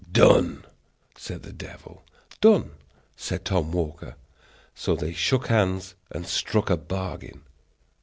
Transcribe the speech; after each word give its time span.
"Done!" 0.11 0.65
said 1.15 1.43
the 1.43 1.53
devil. 1.53 2.03
"Done!" 2.39 2.71
said 3.15 3.45
Tom 3.45 3.71
Walker. 3.71 4.15
So 4.73 4.95
they 4.95 5.13
shook 5.13 5.45
hands 5.45 5.93
and 6.09 6.25
struck 6.25 6.71
a 6.71 6.77
bargain. 6.77 7.43